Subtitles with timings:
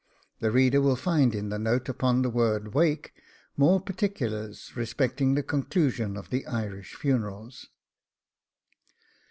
[0.39, 3.13] The reader will find in the note upon the word WAKE,
[3.55, 7.67] more particulars respecting the conclusion of the Irish funerals.